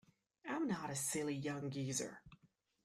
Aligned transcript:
I'm 0.47 0.65
not 0.67 0.89
a 0.89 0.95
silly 0.95 1.35
young 1.35 1.69
geezer. 1.69 2.23